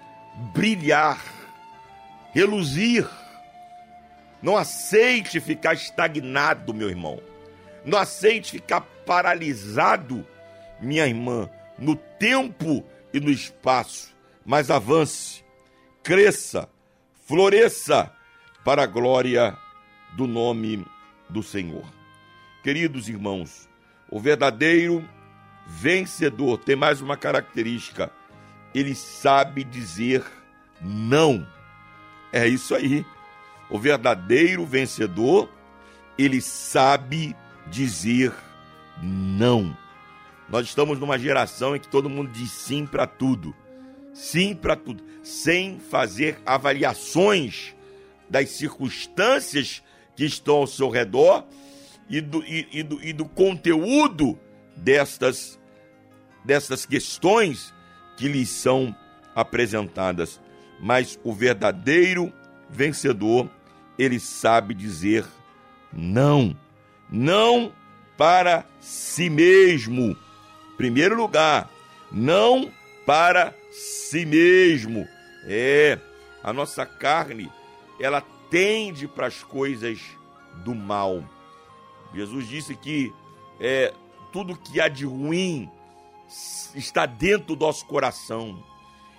[0.53, 1.21] brilhar,
[2.33, 3.07] reluzir.
[4.41, 7.21] Não aceite ficar estagnado, meu irmão.
[7.85, 10.25] Não aceite ficar paralisado,
[10.79, 11.49] minha irmã
[11.81, 14.15] no tempo e no espaço,
[14.45, 15.43] mas avance,
[16.03, 16.69] cresça,
[17.31, 18.11] floresça
[18.61, 19.57] para a glória
[20.17, 20.85] do nome
[21.29, 21.85] do Senhor.
[22.61, 23.69] Queridos irmãos,
[24.09, 25.07] o verdadeiro
[25.65, 28.11] vencedor tem mais uma característica:
[28.75, 30.25] ele sabe dizer
[30.81, 31.47] não.
[32.33, 33.05] É isso aí.
[33.69, 35.49] O verdadeiro vencedor,
[36.17, 37.33] ele sabe
[37.67, 38.33] dizer
[39.01, 39.73] não.
[40.49, 43.55] Nós estamos numa geração em que todo mundo diz sim para tudo.
[44.21, 47.73] Sim para tudo, sem fazer avaliações
[48.29, 49.81] das circunstâncias
[50.15, 51.43] que estão ao seu redor
[52.07, 54.37] e do, e, e do, e do conteúdo
[54.77, 55.59] destas,
[56.45, 57.73] destas questões
[58.15, 58.95] que lhes são
[59.33, 60.39] apresentadas.
[60.79, 62.31] Mas o verdadeiro
[62.69, 63.49] vencedor,
[63.97, 65.25] ele sabe dizer
[65.91, 66.55] não.
[67.09, 67.73] Não
[68.15, 70.15] para si mesmo.
[70.77, 71.67] Primeiro lugar,
[72.11, 72.71] não
[73.03, 75.07] para si mesmo.
[75.45, 75.97] É,
[76.43, 77.51] a nossa carne,
[77.99, 79.99] ela tende para as coisas
[80.63, 81.23] do mal.
[82.13, 83.13] Jesus disse que
[83.59, 83.93] é,
[84.31, 85.69] tudo que há de ruim
[86.75, 88.63] está dentro do nosso coração.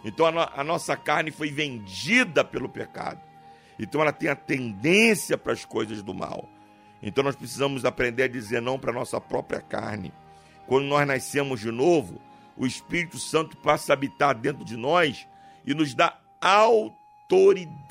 [0.04, 3.20] Então a, no, a nossa carne foi vendida pelo pecado.
[3.78, 6.48] Então ela tem a tendência para as coisas do mal.
[7.02, 10.12] Então nós precisamos aprender a dizer não para a nossa própria carne.
[10.66, 12.20] Quando nós nascemos de novo,
[12.62, 15.26] o Espírito Santo passa a habitar dentro de nós
[15.66, 17.82] e nos dá autoridade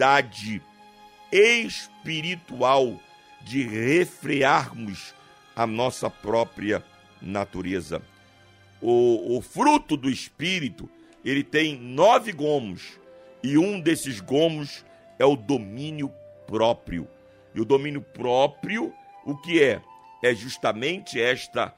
[1.30, 2.98] espiritual
[3.42, 5.14] de refrearmos
[5.54, 6.82] a nossa própria
[7.22, 8.02] natureza.
[8.82, 10.90] O, o fruto do Espírito,
[11.26, 12.98] ele tem nove gomos,
[13.44, 14.86] e um desses gomos
[15.20, 16.10] é o domínio
[16.48, 17.10] próprio.
[17.54, 18.94] E o domínio próprio,
[19.26, 19.82] o que é?
[20.24, 21.76] É justamente esta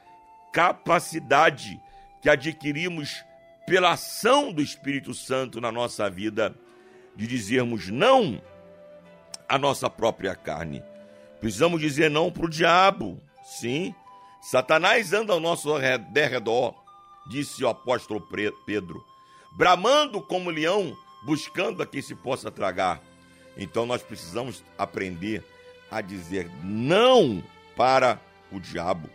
[0.52, 1.82] capacidade
[2.24, 3.24] que adquirimos
[3.68, 6.56] pela ação do Espírito Santo na nossa vida
[7.16, 8.42] de dizermos não
[9.48, 10.82] à nossa própria carne.
[11.42, 13.22] Precisamos dizer não para o diabo.
[13.44, 13.94] Sim,
[14.42, 15.70] Satanás anda ao nosso
[16.14, 16.74] derredor,
[17.28, 18.26] disse o apóstolo
[18.66, 19.06] Pedro,
[19.58, 20.96] bramando como leão,
[21.26, 23.02] buscando a quem se possa tragar.
[23.58, 25.44] Então nós precisamos aprender
[25.92, 27.44] a dizer não
[27.76, 28.18] para
[28.50, 29.10] o diabo.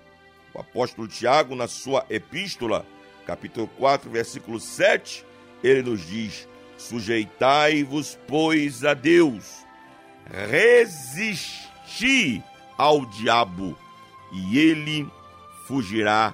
[0.53, 2.85] O apóstolo Tiago, na sua epístola,
[3.29, 5.23] capítulo 4, versículo 7,
[5.63, 6.49] ele nos diz:
[6.79, 9.67] Sujeitai-vos, pois, a Deus,
[10.49, 11.63] resisti
[12.79, 13.77] ao diabo
[14.33, 15.07] e ele
[15.67, 16.33] fugirá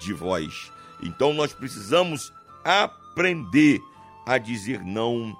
[0.00, 0.72] de vós.
[1.00, 2.32] Então nós precisamos
[2.64, 3.80] aprender
[4.26, 5.36] a dizer não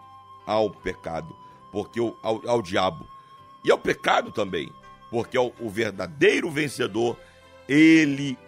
[0.47, 1.35] ao pecado,
[1.73, 3.05] porque o, ao, ao diabo
[3.65, 4.73] e ao pecado também,
[5.11, 7.19] porque o, o verdadeiro vencedor
[7.69, 8.39] ele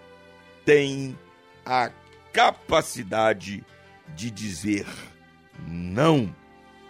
[0.64, 1.18] tem
[1.66, 1.90] a
[2.34, 3.64] capacidade
[4.14, 4.86] de dizer
[5.66, 6.34] não.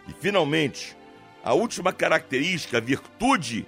[0.08, 0.96] E finalmente,
[1.44, 3.66] a última característica, a virtude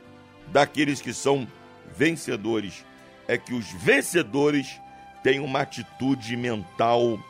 [0.49, 1.47] daqueles que são
[1.95, 2.85] vencedores
[3.29, 4.81] é que os vencedores
[5.23, 7.21] têm uma atitude mental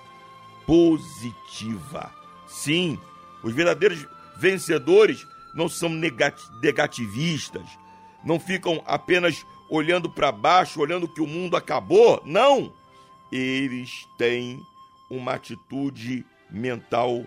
[0.64, 2.12] positiva.
[2.46, 2.98] Sim,
[3.42, 7.66] os verdadeiros vencedores não são negativistas,
[8.24, 12.22] não ficam apenas olhando para baixo, olhando que o mundo acabou.
[12.24, 12.72] Não!
[13.30, 14.60] Eles têm
[15.10, 17.24] uma atitude mental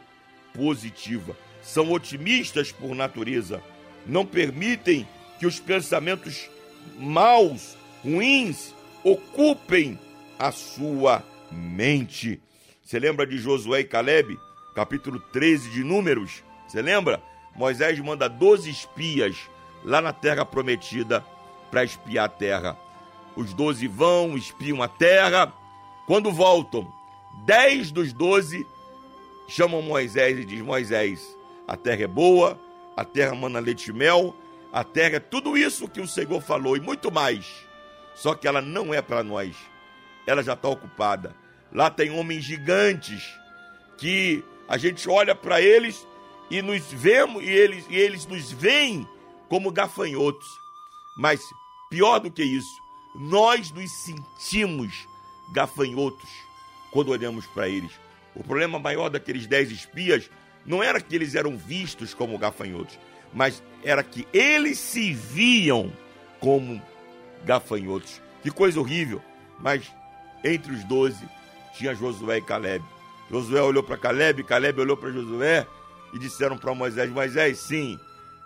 [0.53, 1.35] positiva.
[1.61, 3.61] São otimistas por natureza,
[4.05, 5.07] não permitem
[5.39, 6.49] que os pensamentos
[6.97, 8.73] maus, ruins,
[9.03, 9.99] ocupem
[10.37, 12.41] a sua mente.
[12.83, 14.37] Você lembra de Josué e Caleb,
[14.75, 16.43] capítulo 13 de Números?
[16.67, 17.21] Você lembra?
[17.55, 19.35] Moisés manda 12 espias
[19.83, 21.23] lá na terra prometida
[21.69, 22.77] para espiar a terra.
[23.35, 25.53] Os 12 vão, espiam a terra.
[26.09, 26.91] Quando voltam,
[27.45, 28.65] 10 dos 12
[29.47, 31.37] chamam Moisés e diz: Moisés,
[31.67, 32.59] a terra é boa,
[32.97, 34.35] a terra manda leite e mel,
[34.73, 37.63] a terra é tudo isso que o Senhor falou e muito mais.
[38.15, 39.55] Só que ela não é para nós.
[40.25, 41.35] Ela já está ocupada.
[41.71, 43.23] Lá tem homens gigantes
[43.95, 46.07] que a gente olha para eles
[46.49, 49.07] e nos vemos e eles, e eles nos veem
[49.47, 50.47] como gafanhotos.
[51.15, 51.39] Mas
[51.87, 52.81] pior do que isso,
[53.13, 55.07] nós nos sentimos
[55.53, 56.29] gafanhotos
[56.91, 57.91] quando olhamos para eles.
[58.35, 60.29] O problema maior daqueles dez espias
[60.65, 62.97] não era que eles eram vistos como gafanhotos,
[63.33, 65.91] mas era que eles se viam
[66.39, 66.81] como
[67.43, 68.21] gafanhotos.
[68.41, 69.21] Que coisa horrível!
[69.59, 69.91] Mas
[70.43, 71.27] entre os doze
[71.73, 72.83] tinha Josué e Caleb.
[73.29, 75.67] Josué olhou para Caleb, Caleb olhou para Josué
[76.13, 77.99] e disseram para Moisés: Moisés, sim,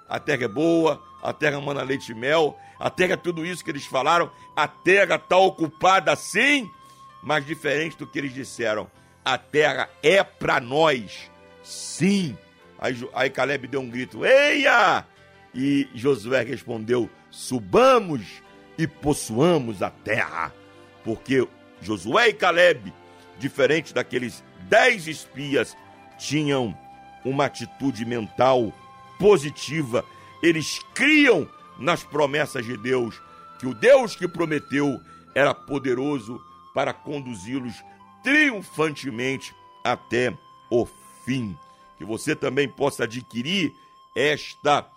[0.10, 3.64] a terra é boa, a terra manda leite e mel, a terra é tudo isso
[3.64, 6.70] que eles falaram, a terra está ocupada sim,
[7.24, 8.91] mas diferente do que eles disseram,
[9.24, 11.32] a terra é para nós,
[11.63, 12.38] sim.
[12.78, 15.05] Aí, aí Caleb deu um grito: Eia!
[15.55, 18.21] E Josué respondeu: Subamos
[18.78, 20.53] e possuamos a terra.
[21.03, 21.47] Porque
[21.82, 22.93] Josué e Caleb,
[23.39, 25.78] diferente daqueles dez espias,
[26.17, 26.78] tinham
[27.24, 28.74] uma atitude mental
[29.17, 30.03] positiva.
[30.41, 31.49] Eles criam
[31.80, 33.21] nas promessas de Deus,
[33.59, 34.99] que o Deus que prometeu
[35.34, 36.41] era poderoso
[36.74, 37.84] para conduzi-los
[38.24, 39.53] triunfantemente
[39.84, 40.34] até
[40.69, 40.86] o
[41.26, 41.57] fim.
[41.97, 43.71] Que você também possa adquirir
[44.15, 44.88] esta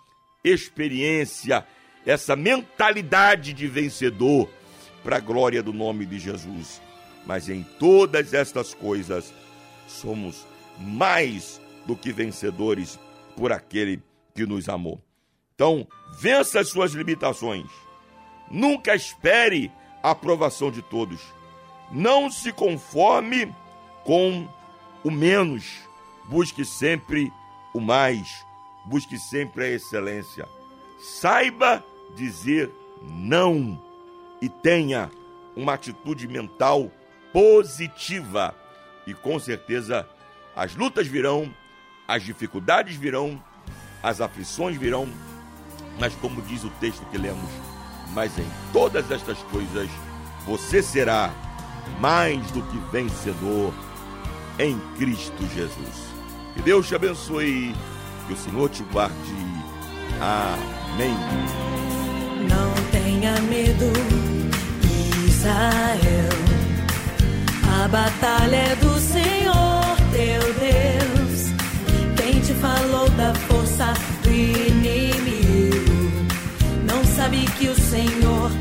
[0.43, 1.65] experiência,
[2.05, 4.49] essa mentalidade de vencedor
[5.03, 6.81] para a glória do nome de Jesus.
[7.25, 9.33] Mas em todas estas coisas
[9.87, 10.45] somos
[10.79, 12.99] mais do que vencedores
[13.35, 14.01] por aquele
[14.33, 15.01] que nos amou.
[15.55, 15.87] Então,
[16.19, 17.65] vença as suas limitações.
[18.51, 19.71] Nunca espere
[20.03, 21.19] a aprovação de todos.
[21.91, 23.53] Não se conforme
[24.03, 24.47] com
[25.03, 25.79] o menos.
[26.25, 27.31] Busque sempre
[27.73, 28.45] o mais.
[28.85, 30.47] Busque sempre a excelência.
[30.99, 31.83] Saiba
[32.15, 32.71] dizer
[33.01, 33.79] não
[34.41, 35.11] e tenha
[35.55, 36.91] uma atitude mental
[37.33, 38.55] positiva.
[39.05, 40.07] E com certeza
[40.55, 41.53] as lutas virão,
[42.07, 43.41] as dificuldades virão,
[44.01, 45.07] as aflições virão,
[45.99, 47.49] mas como diz o texto que lemos,
[48.13, 49.89] mas em todas estas coisas
[50.45, 51.31] você será
[51.99, 53.73] mais do que vencedor
[54.59, 56.07] em Cristo Jesus.
[56.55, 57.75] Que Deus te abençoe,
[58.27, 59.15] que o Senhor te guarde.
[60.19, 61.15] Amém.
[62.49, 63.91] Não tenha medo,
[65.27, 66.29] Israel.
[67.83, 69.77] A batalha é do Senhor
[70.11, 71.51] teu Deus.
[72.15, 76.27] Quem te falou da força do inimigo
[76.85, 78.51] não sabe que o Senhor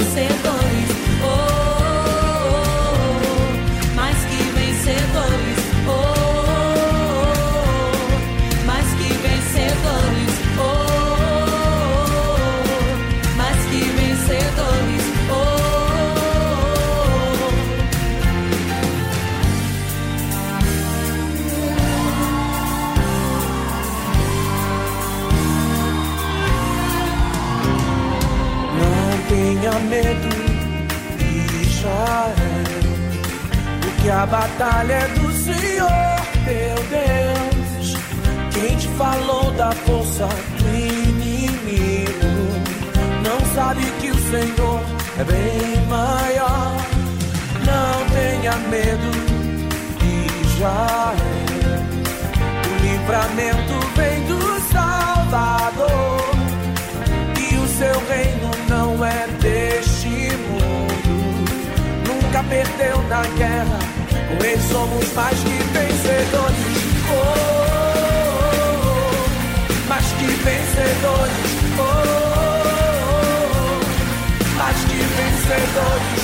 [0.00, 0.33] mais
[34.14, 35.90] a batalha é do Senhor,
[36.44, 37.96] teu Deus.
[38.52, 42.34] Quem te falou da força do inimigo
[43.24, 44.80] não sabe que o Senhor
[45.18, 46.76] é bem maior.
[47.66, 49.10] Não tenha medo,
[50.46, 51.34] Israel.
[52.70, 54.40] O livramento vem do
[54.72, 56.34] Salvador
[57.40, 60.94] e o seu reino não é deste mundo.
[62.06, 63.78] Nunca perdeu na guerra,
[64.42, 66.66] ele somos mais que vencedores.
[67.10, 67.14] Oh,
[67.44, 71.50] oh, oh, mais que vencedores.
[71.78, 72.64] Oh, oh,
[73.12, 76.23] oh, mais que vencedores.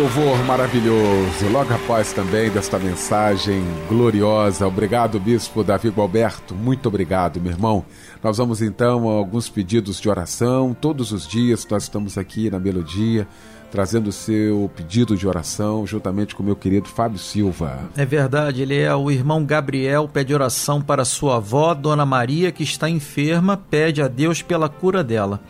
[0.00, 1.46] Louvor maravilhoso!
[1.52, 4.66] Logo após também desta mensagem gloriosa.
[4.66, 6.54] Obrigado, Bispo Davi Gualberto.
[6.54, 7.84] Muito obrigado, meu irmão.
[8.24, 10.72] Nós vamos então a alguns pedidos de oração.
[10.72, 13.28] Todos os dias nós estamos aqui na Melodia,
[13.70, 17.80] trazendo o seu pedido de oração, juntamente com meu querido Fábio Silva.
[17.94, 22.62] É verdade, ele é o irmão Gabriel, pede oração para sua avó, Dona Maria, que
[22.62, 25.40] está enferma, pede a Deus pela cura dela.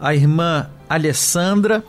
[0.00, 1.84] A irmã Alessandra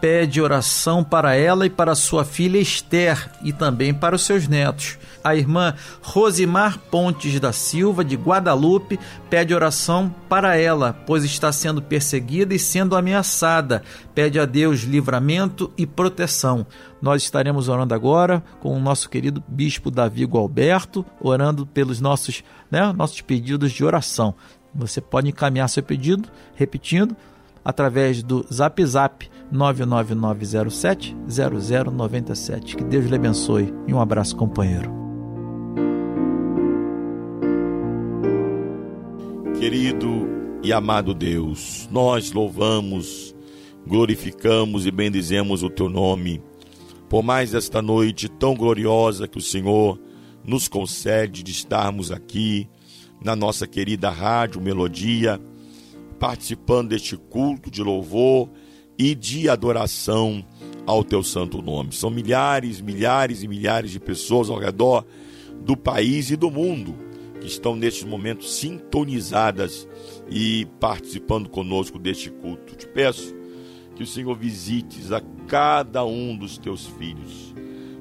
[0.00, 4.98] pede oração para ela e para sua filha Esther e também para os seus netos.
[5.22, 11.82] A irmã Rosimar Pontes da Silva, de Guadalupe, pede oração para ela, pois está sendo
[11.82, 13.82] perseguida e sendo ameaçada.
[14.14, 16.66] Pede a Deus livramento e proteção.
[17.02, 22.92] Nós estaremos orando agora com o nosso querido bispo Davi Gualberto, orando pelos nossos, né,
[22.92, 24.34] nossos pedidos de oração.
[24.74, 27.16] Você pode encaminhar seu pedido, repetindo,
[27.68, 32.74] através do Zap Zap 99907 0097.
[32.74, 34.90] Que Deus lhe abençoe e um abraço, companheiro.
[39.60, 40.08] Querido
[40.62, 43.36] e amado Deus, nós louvamos,
[43.86, 46.42] glorificamos e bendizemos o teu nome
[47.06, 50.00] por mais esta noite tão gloriosa que o Senhor
[50.42, 52.66] nos concede de estarmos aqui
[53.22, 55.38] na nossa querida Rádio Melodia,
[56.18, 58.50] participando deste culto de louvor
[58.98, 60.44] e de adoração
[60.84, 61.92] ao teu santo nome.
[61.92, 65.04] São milhares, milhares e milhares de pessoas ao redor
[65.60, 66.94] do país e do mundo
[67.40, 69.86] que estão nestes momentos sintonizadas
[70.28, 72.74] e participando conosco deste culto.
[72.74, 73.34] Te peço
[73.94, 77.54] que o Senhor visites a cada um dos teus filhos.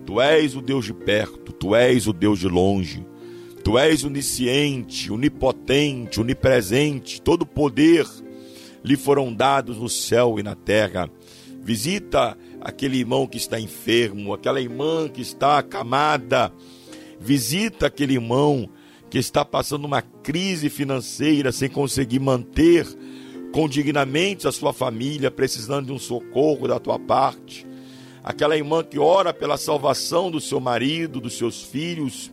[0.05, 3.05] Tu és o Deus de perto, tu és o Deus de longe.
[3.67, 8.07] Tu és onisciente, onipotente, onipresente, todo poder
[8.81, 11.09] lhe foram dados no céu e na terra.
[11.61, 16.49] Visita aquele irmão que está enfermo, aquela irmã que está acamada.
[17.19, 18.69] Visita aquele irmão
[19.09, 22.87] que está passando uma crise financeira sem conseguir manter
[23.51, 27.67] condignamente a sua família, precisando de um socorro da tua parte.
[28.23, 32.31] Aquela irmã que ora pela salvação do seu marido, dos seus filhos.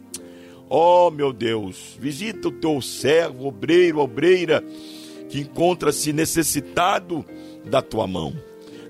[0.68, 4.64] Oh, meu Deus, visita o teu servo, obreiro, obreira
[5.28, 7.24] que encontra-se necessitado
[7.64, 8.32] da tua mão.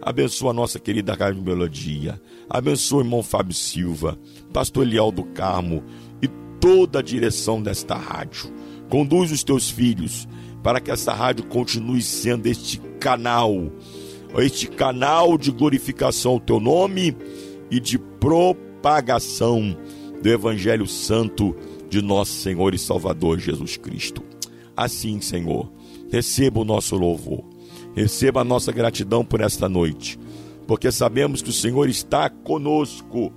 [0.01, 2.20] Abençoa a nossa querida Rádio Melodia.
[2.49, 4.18] Abençoa o irmão Fábio Silva,
[4.53, 5.83] pastor Eliel do Carmo
[6.22, 6.29] e
[6.61, 8.53] toda a direção desta rádio.
[8.91, 10.29] Conduz os teus filhos
[10.62, 13.55] para que essa rádio continue sendo este canal,
[14.39, 17.16] este canal de glorificação ao teu nome
[17.70, 19.77] e de propagação
[20.25, 21.55] do Evangelho Santo
[21.91, 24.22] de nosso Senhor e Salvador Jesus Cristo.
[24.75, 25.70] Assim, Senhor,
[26.11, 27.45] receba o nosso louvor,
[27.95, 30.18] receba a nossa gratidão por esta noite,
[30.66, 33.31] porque sabemos que o Senhor está conosco,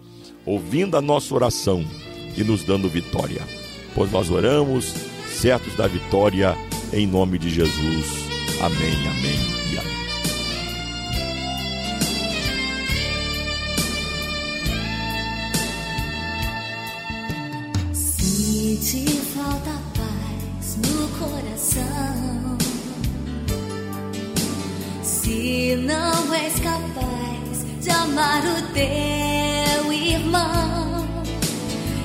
[0.46, 1.86] ouvindo a nossa oração
[2.38, 3.42] e nos dando vitória.
[3.94, 4.94] Pois nós oramos,
[5.28, 6.56] certos da vitória,
[6.94, 8.06] em nome de Jesus.
[8.62, 9.57] Amém, amém
[18.80, 22.58] Se te falta paz no coração,
[25.04, 31.06] se não és capaz de amar o teu irmão,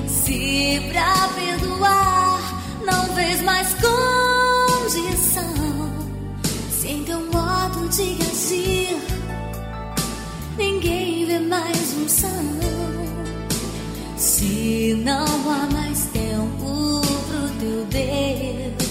[0.07, 2.41] se pra perdoar
[2.83, 5.53] não vês mais condição,
[6.69, 8.97] se em teu modo de agir
[10.57, 13.12] ninguém vê mais unção.
[14.23, 18.87] Se não há mais tempo pro teu Deus,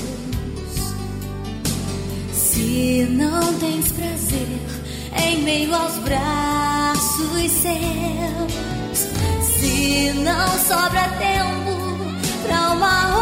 [2.34, 4.60] se não tens prazer
[5.24, 9.00] em meio aos braços seus,
[9.56, 11.80] se não sobra tempo
[12.42, 13.16] pra uma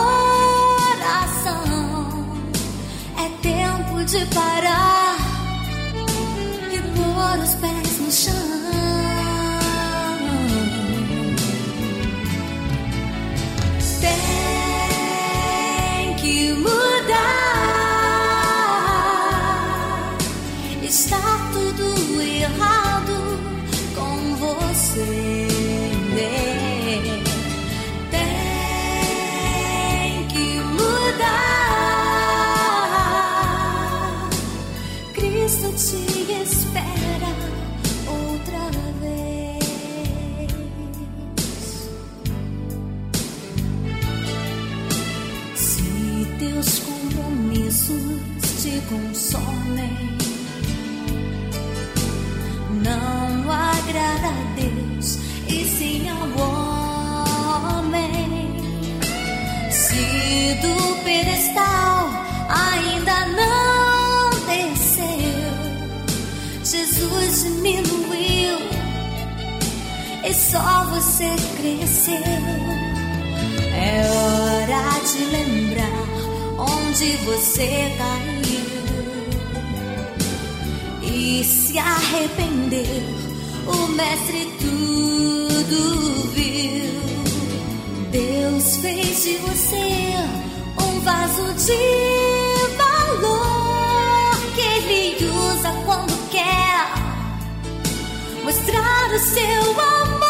[0.82, 1.64] oração,
[3.18, 5.09] é tempo de parar
[60.60, 62.10] do pedestal
[62.48, 65.40] ainda não desceu,
[66.64, 68.58] Jesus diminuiu
[70.24, 72.14] e só você cresceu.
[73.72, 76.00] É hora de lembrar
[76.58, 78.40] onde você caiu
[81.02, 83.02] e se arrepender,
[83.66, 87.00] o Mestre tudo viu.
[88.10, 90.39] Deus fez de você
[91.00, 96.92] um vaso de valor que Ele usa quando quer
[98.44, 100.29] mostrar o seu amor.